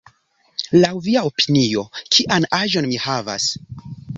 Laŭ 0.77 0.89
via 1.07 1.23
opinio, 1.27 1.83
kian 2.17 2.51
aĝon 2.63 2.89
mi 2.95 2.99
havas? 3.07 3.51